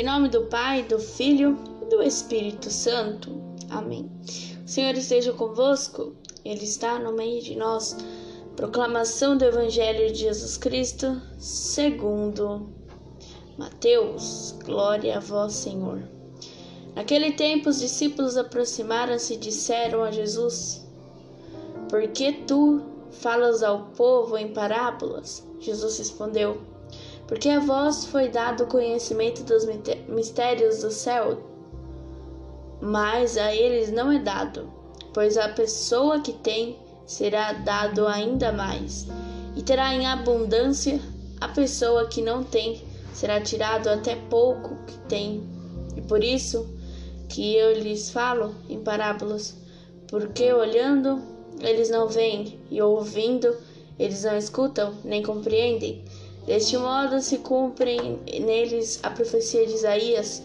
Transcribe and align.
Em 0.00 0.02
nome 0.02 0.30
do 0.30 0.46
Pai, 0.46 0.82
do 0.84 0.98
Filho 0.98 1.58
e 1.82 1.84
do 1.84 2.02
Espírito 2.02 2.70
Santo. 2.70 3.38
Amém. 3.68 4.10
O 4.64 4.66
Senhor 4.66 4.94
esteja 4.94 5.30
convosco, 5.34 6.16
Ele 6.42 6.64
está 6.64 6.98
no 6.98 7.12
meio 7.12 7.42
de 7.42 7.54
nós. 7.54 7.98
Proclamação 8.56 9.36
do 9.36 9.44
Evangelho 9.44 10.10
de 10.10 10.20
Jesus 10.20 10.56
Cristo, 10.56 11.20
segundo 11.38 12.70
Mateus. 13.58 14.54
Glória 14.64 15.18
a 15.18 15.20
vós, 15.20 15.52
Senhor. 15.52 16.02
Naquele 16.94 17.32
tempo, 17.32 17.68
os 17.68 17.78
discípulos 17.78 18.38
aproximaram-se 18.38 19.34
e 19.34 19.36
disseram 19.36 20.02
a 20.02 20.10
Jesus: 20.10 20.82
Por 21.90 22.08
que 22.08 22.32
tu 22.32 22.80
falas 23.10 23.62
ao 23.62 23.90
povo 23.90 24.38
em 24.38 24.54
parábolas? 24.54 25.46
Jesus 25.58 25.98
respondeu: 25.98 26.69
Porque 27.30 27.48
a 27.48 27.60
vós 27.60 28.06
foi 28.06 28.28
dado 28.28 28.64
o 28.64 28.66
conhecimento 28.66 29.44
dos 29.44 29.64
mistérios 30.08 30.82
do 30.82 30.90
céu, 30.90 31.38
mas 32.82 33.36
a 33.36 33.54
eles 33.54 33.92
não 33.92 34.10
é 34.10 34.18
dado, 34.18 34.68
pois 35.14 35.38
a 35.38 35.48
pessoa 35.48 36.18
que 36.18 36.32
tem 36.32 36.76
será 37.06 37.52
dado 37.52 38.08
ainda 38.08 38.50
mais, 38.50 39.06
e 39.54 39.62
terá 39.62 39.94
em 39.94 40.08
abundância 40.08 41.00
a 41.40 41.46
pessoa 41.46 42.08
que 42.08 42.20
não 42.20 42.42
tem 42.42 42.82
será 43.14 43.40
tirado 43.40 43.86
até 43.86 44.16
pouco 44.16 44.74
que 44.84 44.98
tem. 45.08 45.48
E 45.96 46.00
por 46.02 46.24
isso 46.24 46.68
que 47.28 47.54
eu 47.54 47.78
lhes 47.78 48.10
falo 48.10 48.56
em 48.68 48.82
parábolas, 48.82 49.56
porque 50.08 50.52
olhando 50.52 51.22
eles 51.60 51.90
não 51.90 52.08
veem, 52.08 52.58
e 52.68 52.82
ouvindo 52.82 53.56
eles 54.00 54.24
não 54.24 54.36
escutam 54.36 54.94
nem 55.04 55.22
compreendem. 55.22 56.04
Deste 56.46 56.76
modo 56.76 57.20
se 57.20 57.38
cumprem 57.38 58.18
neles 58.40 58.98
a 59.02 59.10
profecia 59.10 59.66
de 59.66 59.74
Isaías: 59.74 60.42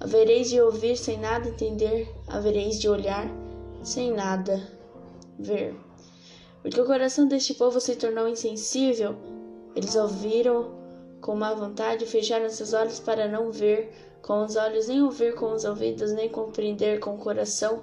havereis 0.00 0.48
de 0.48 0.60
ouvir 0.60 0.96
sem 0.96 1.18
nada 1.18 1.48
entender, 1.48 2.08
havereis 2.28 2.80
de 2.80 2.88
olhar 2.88 3.28
sem 3.82 4.12
nada 4.12 4.62
ver. 5.38 5.74
Porque 6.62 6.80
o 6.80 6.86
coração 6.86 7.28
deste 7.28 7.54
povo 7.54 7.80
se 7.80 7.96
tornou 7.96 8.28
insensível, 8.28 9.16
eles 9.76 9.94
ouviram 9.96 10.72
com 11.20 11.34
má 11.34 11.52
vontade, 11.52 12.06
fecharam 12.06 12.48
seus 12.48 12.72
olhos 12.72 13.00
para 13.00 13.26
não 13.28 13.50
ver 13.50 13.92
com 14.22 14.44
os 14.44 14.56
olhos, 14.56 14.88
nem 14.88 15.02
ouvir 15.02 15.34
com 15.34 15.52
os 15.52 15.64
ouvidos, 15.64 16.12
nem 16.12 16.28
compreender 16.28 17.00
com 17.00 17.14
o 17.14 17.18
coração, 17.18 17.82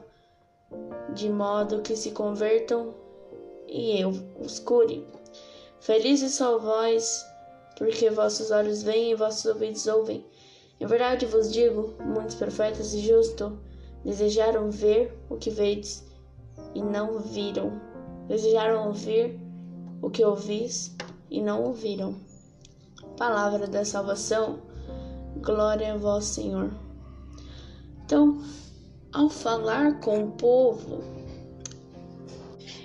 de 1.14 1.30
modo 1.30 1.82
que 1.82 1.96
se 1.96 2.12
convertam 2.12 2.94
e 3.68 4.00
eu 4.02 4.12
os 4.40 4.60
cure. 4.60 5.06
Felizes 5.80 6.34
são 6.34 6.60
vós, 6.60 7.26
porque 7.78 8.10
vossos 8.10 8.52
olhos 8.52 8.84
veem 8.84 9.12
e 9.12 9.16
vossos 9.16 9.46
ouvidos 9.46 9.88
ouvem. 9.88 10.26
Em 10.80 10.86
verdade 10.86 11.26
vos 11.26 11.52
digo, 11.52 11.94
muitos 12.00 12.36
profetas 12.36 12.94
e 12.94 13.00
justos 13.00 13.54
desejaram 14.04 14.72
ver 14.72 15.18
o 15.30 15.38
que 15.38 15.50
vedes 15.50 16.04
e 16.74 16.82
não 16.82 17.20
viram. 17.20 17.80
Desejaram 18.28 18.88
ouvir 18.88 19.40
o 20.02 20.10
que 20.10 20.24
ouvis 20.24 20.96
e 21.30 21.42
não 21.42 21.64
ouviram. 21.64 22.16
Palavra 23.18 23.68
da 23.68 23.86
salvação 23.86 24.72
Glória 25.38 25.94
a 25.94 25.98
vós, 25.98 26.26
Senhor. 26.26 26.72
Então, 28.06 28.44
ao 29.12 29.28
falar 29.30 30.00
com 30.00 30.26
o 30.26 30.32
povo, 30.32 31.02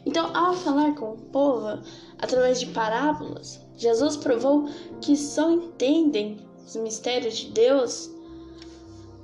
então, 0.07 0.35
ao 0.35 0.55
falar 0.55 0.95
com 0.95 1.13
o 1.13 1.19
povo 1.19 1.83
através 2.19 2.61
de 2.61 2.67
parábolas, 2.67 3.61
Jesus 3.77 4.17
provou 4.17 4.69
que 5.01 5.17
só 5.17 5.51
entendem 5.51 6.39
os 6.67 6.77
mistérios 6.77 7.37
de 7.37 7.51
Deus 7.51 8.11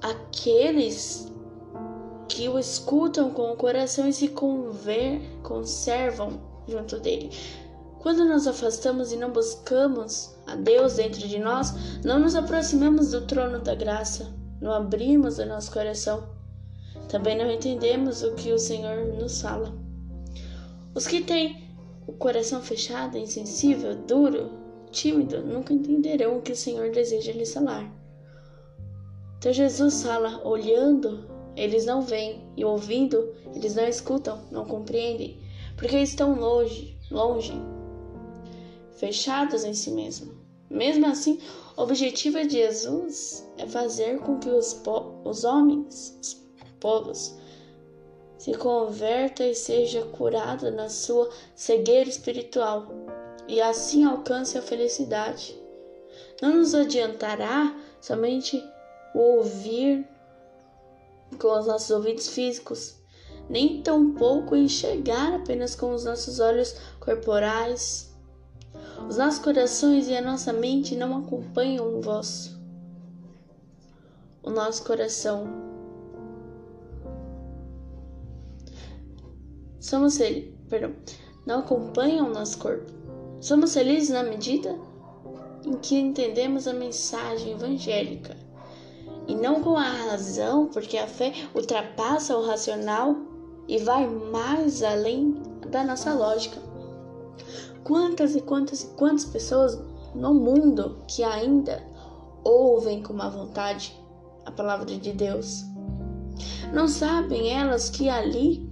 aqueles 0.00 1.32
que 2.28 2.48
o 2.48 2.58
escutam 2.58 3.30
com 3.30 3.52
o 3.52 3.56
coração 3.56 4.08
e 4.08 4.12
se 4.12 4.28
conver, 4.28 5.20
conservam 5.42 6.40
junto 6.66 6.98
dele. 6.98 7.30
Quando 8.00 8.24
nos 8.24 8.46
afastamos 8.46 9.12
e 9.12 9.16
não 9.16 9.30
buscamos 9.30 10.34
a 10.46 10.56
Deus 10.56 10.94
dentro 10.94 11.28
de 11.28 11.38
nós, 11.38 11.72
não 12.04 12.18
nos 12.18 12.34
aproximamos 12.34 13.12
do 13.12 13.26
trono 13.26 13.60
da 13.60 13.74
graça, 13.74 14.32
não 14.60 14.72
abrimos 14.72 15.38
o 15.38 15.46
nosso 15.46 15.70
coração. 15.70 16.26
Também 17.08 17.36
não 17.36 17.50
entendemos 17.50 18.22
o 18.22 18.34
que 18.34 18.52
o 18.52 18.58
Senhor 18.58 19.06
nos 19.14 19.40
fala. 19.40 19.72
Os 20.94 21.06
que 21.06 21.22
têm 21.22 21.61
o 22.06 22.12
coração 22.12 22.60
fechado, 22.62 23.18
insensível, 23.18 23.94
duro, 23.94 24.50
tímido, 24.90 25.42
nunca 25.42 25.72
entenderão 25.72 26.38
o 26.38 26.42
que 26.42 26.52
o 26.52 26.56
Senhor 26.56 26.90
deseja 26.90 27.32
lhes 27.32 27.52
falar. 27.52 27.90
Então 29.38 29.52
Jesus 29.52 30.02
fala, 30.02 30.46
olhando, 30.46 31.28
eles 31.56 31.86
não 31.86 32.02
veem, 32.02 32.44
e 32.56 32.64
ouvindo, 32.64 33.34
eles 33.54 33.74
não 33.74 33.86
escutam, 33.86 34.42
não 34.50 34.64
compreendem, 34.64 35.38
porque 35.76 35.98
estão 35.98 36.38
longe, 36.38 36.96
longe 37.10 37.52
fechados 39.02 39.64
em 39.64 39.74
si 39.74 39.90
mesmo. 39.90 40.32
Mesmo 40.70 41.06
assim, 41.06 41.40
o 41.76 41.82
objetivo 41.82 42.40
de 42.46 42.52
Jesus 42.52 43.44
é 43.58 43.66
fazer 43.66 44.20
com 44.20 44.38
que 44.38 44.48
os, 44.48 44.80
os 45.24 45.42
homens, 45.42 46.16
os 46.20 46.40
povos, 46.78 47.36
se 48.42 48.54
converta 48.54 49.46
e 49.46 49.54
seja 49.54 50.02
curado 50.02 50.68
na 50.72 50.88
sua 50.88 51.30
cegueira 51.54 52.10
espiritual 52.10 52.88
e 53.46 53.60
assim 53.60 54.04
alcance 54.04 54.58
a 54.58 54.62
felicidade. 54.62 55.56
Não 56.42 56.56
nos 56.56 56.74
adiantará 56.74 57.72
somente 58.00 58.60
o 59.14 59.36
ouvir 59.36 60.04
com 61.40 61.56
os 61.56 61.66
nossos 61.68 61.90
ouvidos 61.92 62.30
físicos, 62.30 62.96
nem 63.48 63.80
tampouco 63.80 64.56
enxergar 64.56 65.34
apenas 65.34 65.76
com 65.76 65.92
os 65.92 66.04
nossos 66.04 66.40
olhos 66.40 66.74
corporais 66.98 68.10
os 69.08 69.18
nossos 69.18 69.38
corações 69.38 70.08
e 70.08 70.16
a 70.16 70.20
nossa 70.20 70.52
mente 70.52 70.96
não 70.96 71.16
acompanham 71.16 71.96
o 71.96 72.00
vosso. 72.00 72.60
O 74.42 74.50
nosso 74.50 74.82
coração. 74.84 75.71
Somos 79.82 80.16
perdão, 80.70 80.94
não 81.44 81.58
acompanham 81.58 82.28
o 82.28 82.32
nosso 82.32 82.56
corpo. 82.58 82.92
Somos 83.40 83.74
felizes 83.74 84.10
na 84.10 84.22
medida 84.22 84.78
em 85.66 85.72
que 85.72 85.96
entendemos 85.96 86.68
a 86.68 86.72
mensagem 86.72 87.50
evangélica 87.50 88.36
e 89.26 89.34
não 89.34 89.60
com 89.60 89.76
a 89.76 89.82
razão, 89.82 90.68
porque 90.68 90.96
a 90.96 91.08
fé 91.08 91.32
ultrapassa 91.52 92.36
o 92.36 92.46
racional 92.46 93.16
e 93.66 93.78
vai 93.78 94.06
mais 94.06 94.84
além 94.84 95.42
da 95.68 95.82
nossa 95.82 96.14
lógica. 96.14 96.60
Quantas 97.82 98.36
e 98.36 98.40
quantas 98.40 98.84
e 98.84 98.86
quantas 98.94 99.24
pessoas 99.24 99.76
no 100.14 100.32
mundo 100.32 101.02
que 101.08 101.24
ainda 101.24 101.84
ouvem 102.44 103.02
com 103.02 103.14
má 103.14 103.28
vontade 103.28 104.00
a 104.46 104.52
palavra 104.52 104.86
de 104.86 105.10
Deus? 105.10 105.64
Não 106.72 106.86
sabem 106.86 107.50
elas 107.50 107.90
que 107.90 108.08
ali 108.08 108.71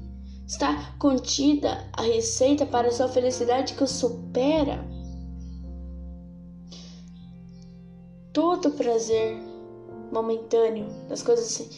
está 0.51 0.93
contida 0.99 1.89
a 1.93 2.03
receita 2.03 2.67
para 2.67 2.91
sua 2.91 3.07
felicidade 3.07 3.75
que 3.75 3.87
supera 3.87 4.85
todo 8.33 8.73
prazer 8.73 9.39
momentâneo 10.11 10.89
das 11.09 11.23
coisas 11.23 11.71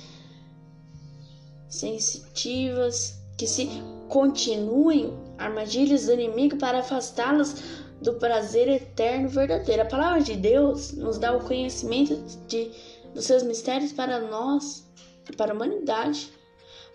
sensitivas 1.69 3.21
que 3.37 3.47
se 3.47 3.69
continuem 4.09 5.13
armadilhas 5.37 6.07
do 6.07 6.15
inimigo 6.15 6.57
para 6.57 6.79
afastá-los 6.79 7.55
do 8.01 8.15
prazer 8.15 8.69
eterno 8.69 9.29
verdadeiro. 9.29 9.83
A 9.83 9.87
palavra 9.87 10.23
de 10.23 10.35
Deus 10.35 10.93
nos 10.93 11.19
dá 11.19 11.37
o 11.37 11.45
conhecimento 11.45 12.17
de, 12.49 12.71
dos 13.15 13.27
seus 13.27 13.43
mistérios 13.43 13.93
para 13.93 14.19
nós 14.19 14.91
e 15.31 15.37
para 15.37 15.53
a 15.53 15.55
humanidade. 15.55 16.33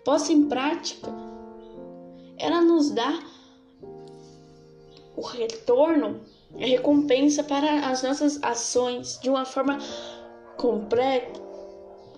Posta 0.04 0.32
em 0.32 0.48
prática, 0.48 1.08
ela 2.38 2.60
nos 2.60 2.90
dá 2.90 3.22
o 5.16 5.20
retorno, 5.20 6.20
a 6.54 6.64
recompensa 6.64 7.42
para 7.42 7.88
as 7.88 8.02
nossas 8.02 8.42
ações 8.42 9.18
de 9.20 9.28
uma 9.28 9.44
forma 9.44 9.78
completa, 10.56 11.40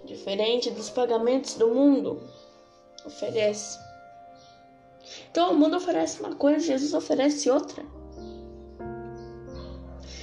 diferente 0.05 0.71
dos 0.71 0.91
pagamentos 0.91 1.55
do 1.55 1.69
mundo 1.69 2.21
oferece. 3.07 3.79
Então 5.31 5.53
o 5.53 5.59
mundo 5.59 5.77
oferece 5.77 6.21
uma 6.21 6.35
coisa, 6.35 6.61
Jesus 6.67 6.93
oferece 6.95 7.51
outra. 7.51 7.83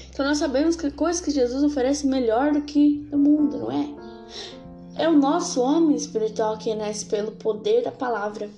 Então 0.09 0.25
nós 0.25 0.37
sabemos 0.37 0.75
que 0.75 0.89
coisas 0.91 1.21
que 1.21 1.31
Jesus 1.31 1.63
oferece 1.63 2.07
melhor 2.07 2.51
do 2.51 2.61
que 2.61 3.07
o 3.11 3.17
mundo, 3.17 3.57
não 3.57 3.71
é? 3.71 5.03
É 5.03 5.07
o 5.07 5.13
nosso 5.13 5.61
homem 5.61 5.95
espiritual 5.95 6.57
que 6.57 6.73
nasce 6.73 7.05
pelo 7.05 7.33
poder 7.33 7.83
da 7.83 7.91
palavra. 7.91 8.49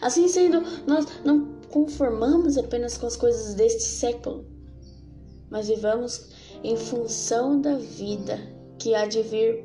Assim 0.00 0.28
sendo, 0.28 0.60
nós 0.86 1.06
não 1.24 1.58
conformamos 1.70 2.56
apenas 2.56 2.96
com 2.96 3.06
as 3.06 3.16
coisas 3.16 3.54
deste 3.54 3.82
século, 3.82 4.46
mas 5.50 5.68
vivamos 5.68 6.30
em 6.62 6.76
função 6.76 7.60
da 7.60 7.76
vida 7.76 8.38
que 8.78 8.94
há 8.94 9.06
de 9.06 9.22
vir. 9.22 9.64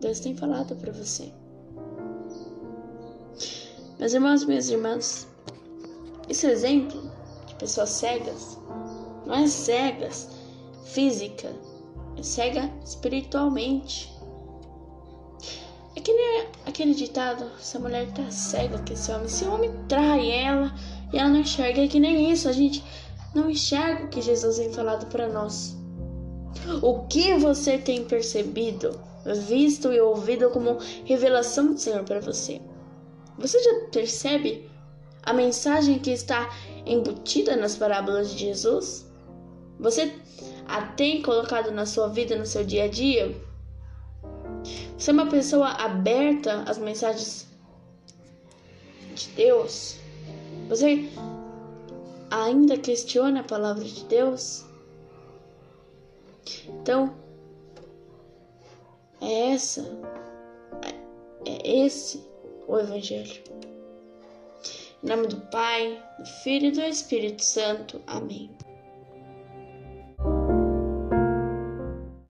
Deus 0.00 0.20
tem 0.20 0.36
falado 0.36 0.76
para 0.76 0.92
você. 0.92 1.32
Meus 3.98 4.12
irmãos 4.12 4.44
minhas 4.44 4.68
irmãs, 4.68 5.26
esse 6.28 6.46
exemplo 6.46 7.00
de 7.46 7.54
pessoas 7.54 7.88
cegas 7.90 8.58
não 9.24 9.34
é 9.34 9.46
cegas 9.46 10.28
física, 10.84 11.52
é 12.16 12.22
cega 12.22 12.70
espiritualmente. 12.84 14.15
É 15.96 16.00
que 16.00 16.12
nem 16.12 16.46
aquele 16.66 16.94
ditado: 16.94 17.50
essa 17.58 17.78
mulher 17.78 18.12
tá 18.12 18.30
cega 18.30 18.82
que 18.82 18.92
esse 18.92 19.10
homem, 19.10 19.28
se 19.28 19.44
o 19.44 19.54
homem 19.54 19.72
trai 19.88 20.30
ela 20.30 20.72
e 21.12 21.18
ela 21.18 21.30
não 21.30 21.40
enxerga, 21.40 21.82
é 21.82 21.88
que 21.88 21.98
nem 21.98 22.30
isso, 22.30 22.48
a 22.48 22.52
gente 22.52 22.84
não 23.34 23.50
enxerga 23.50 24.04
o 24.04 24.08
que 24.08 24.20
Jesus 24.20 24.58
tem 24.58 24.72
falado 24.72 25.06
para 25.06 25.28
nós. 25.28 25.74
O 26.82 27.06
que 27.06 27.34
você 27.34 27.78
tem 27.78 28.04
percebido, 28.04 29.00
visto 29.46 29.92
e 29.92 30.00
ouvido 30.00 30.50
como 30.50 30.78
revelação 31.04 31.72
do 31.72 31.78
Senhor 31.78 32.04
para 32.04 32.20
você? 32.20 32.60
Você 33.38 33.62
já 33.62 33.88
percebe 33.90 34.68
a 35.22 35.32
mensagem 35.32 35.98
que 35.98 36.10
está 36.10 36.50
embutida 36.84 37.56
nas 37.56 37.76
parábolas 37.76 38.30
de 38.30 38.38
Jesus? 38.38 39.06
Você 39.78 40.14
a 40.66 40.82
tem 40.82 41.22
colocado 41.22 41.70
na 41.70 41.86
sua 41.86 42.08
vida, 42.08 42.36
no 42.36 42.46
seu 42.46 42.64
dia 42.64 42.84
a 42.84 42.88
dia? 42.88 43.34
É 44.98 45.12
uma 45.12 45.26
pessoa 45.28 45.68
aberta 45.68 46.62
às 46.62 46.78
mensagens 46.78 47.46
de 49.14 49.28
Deus? 49.30 49.96
Você 50.68 51.08
ainda 52.30 52.76
questiona 52.76 53.40
a 53.40 53.44
palavra 53.44 53.84
de 53.84 54.04
Deus? 54.04 54.64
Então, 56.68 57.14
é 59.20 59.52
essa, 59.52 59.82
é 61.44 61.84
esse 61.84 62.24
o 62.66 62.78
Evangelho. 62.78 63.42
Em 65.02 65.08
nome 65.08 65.28
do 65.28 65.40
Pai, 65.50 66.02
do 66.18 66.26
Filho 66.42 66.68
e 66.68 66.72
do 66.72 66.80
Espírito 66.82 67.44
Santo. 67.44 68.00
Amém. 68.06 68.50